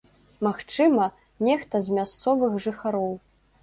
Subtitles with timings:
[0.47, 1.05] Магчыма,
[1.51, 3.19] нехта з мясцовых жыхароў.